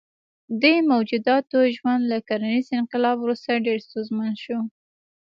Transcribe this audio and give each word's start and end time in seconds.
دې 0.61 0.75
موجوداتو 0.91 1.57
ژوند 1.75 2.03
له 2.11 2.17
کرنیز 2.27 2.65
انقلاب 2.81 3.17
وروسته 3.21 3.63
ډېر 3.65 3.77
ستونزمن 3.87 4.31
شو. 4.43 4.59